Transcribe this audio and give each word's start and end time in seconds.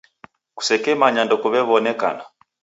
Kusekemanya 0.57 1.21
ndekuw'ew'onekana. 1.25 2.23